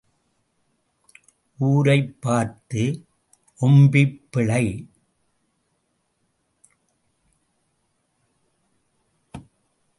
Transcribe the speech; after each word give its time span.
ஊரைப் 1.57 2.21
பார்த்து 2.21 3.05
ஓம்பிப் 3.59 4.21
பிழை. 4.31 4.89